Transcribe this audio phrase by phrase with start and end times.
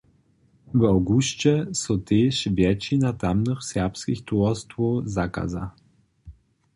[0.81, 1.51] W awgusće
[1.81, 5.65] so tež wjetšina tamnych serbskich towarstwow zakaza.